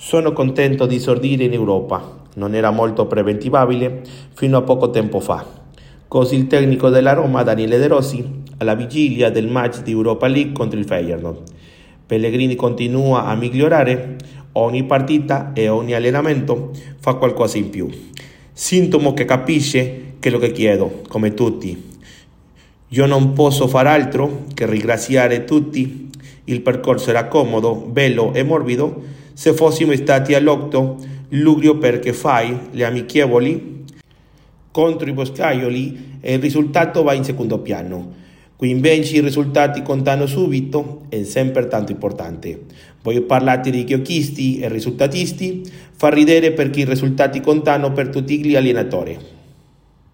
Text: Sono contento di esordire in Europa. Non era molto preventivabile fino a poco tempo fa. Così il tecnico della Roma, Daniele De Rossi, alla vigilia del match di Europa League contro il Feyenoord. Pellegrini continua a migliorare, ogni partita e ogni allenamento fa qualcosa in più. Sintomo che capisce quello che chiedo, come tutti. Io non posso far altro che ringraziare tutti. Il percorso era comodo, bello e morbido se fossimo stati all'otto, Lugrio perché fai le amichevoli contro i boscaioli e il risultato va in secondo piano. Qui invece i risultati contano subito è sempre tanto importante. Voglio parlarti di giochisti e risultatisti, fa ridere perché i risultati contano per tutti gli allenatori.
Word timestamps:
Sono 0.00 0.32
contento 0.32 0.86
di 0.86 0.94
esordire 0.94 1.42
in 1.42 1.52
Europa. 1.52 2.20
Non 2.34 2.54
era 2.54 2.70
molto 2.70 3.08
preventivabile 3.08 4.02
fino 4.32 4.56
a 4.56 4.62
poco 4.62 4.90
tempo 4.90 5.18
fa. 5.18 5.44
Così 6.06 6.36
il 6.36 6.46
tecnico 6.46 6.88
della 6.88 7.14
Roma, 7.14 7.42
Daniele 7.42 7.78
De 7.78 7.88
Rossi, 7.88 8.24
alla 8.58 8.76
vigilia 8.76 9.28
del 9.28 9.48
match 9.48 9.82
di 9.82 9.90
Europa 9.90 10.28
League 10.28 10.52
contro 10.52 10.78
il 10.78 10.84
Feyenoord. 10.84 11.42
Pellegrini 12.06 12.54
continua 12.54 13.24
a 13.24 13.34
migliorare, 13.34 14.16
ogni 14.52 14.84
partita 14.84 15.50
e 15.52 15.68
ogni 15.68 15.94
allenamento 15.94 16.70
fa 17.00 17.14
qualcosa 17.14 17.58
in 17.58 17.68
più. 17.68 17.90
Sintomo 18.52 19.14
che 19.14 19.24
capisce 19.24 20.12
quello 20.20 20.38
che 20.38 20.52
chiedo, 20.52 21.00
come 21.08 21.34
tutti. 21.34 21.90
Io 22.86 23.06
non 23.06 23.32
posso 23.32 23.66
far 23.66 23.88
altro 23.88 24.44
che 24.54 24.64
ringraziare 24.64 25.44
tutti. 25.44 26.08
Il 26.44 26.60
percorso 26.60 27.10
era 27.10 27.26
comodo, 27.26 27.74
bello 27.74 28.32
e 28.32 28.44
morbido 28.44 29.16
se 29.38 29.54
fossimo 29.54 29.94
stati 29.94 30.34
all'otto, 30.34 30.96
Lugrio 31.28 31.78
perché 31.78 32.12
fai 32.12 32.58
le 32.72 32.84
amichevoli 32.84 33.84
contro 34.72 35.08
i 35.08 35.12
boscaioli 35.12 36.16
e 36.20 36.34
il 36.34 36.40
risultato 36.40 37.04
va 37.04 37.12
in 37.12 37.22
secondo 37.22 37.60
piano. 37.60 38.14
Qui 38.56 38.68
invece 38.68 39.18
i 39.18 39.20
risultati 39.20 39.82
contano 39.82 40.26
subito 40.26 41.02
è 41.08 41.22
sempre 41.22 41.68
tanto 41.68 41.92
importante. 41.92 42.62
Voglio 43.00 43.22
parlarti 43.22 43.70
di 43.70 43.86
giochisti 43.86 44.58
e 44.58 44.68
risultatisti, 44.68 45.62
fa 45.92 46.08
ridere 46.08 46.50
perché 46.50 46.80
i 46.80 46.84
risultati 46.84 47.40
contano 47.40 47.92
per 47.92 48.08
tutti 48.08 48.44
gli 48.44 48.56
allenatori. 48.56 49.16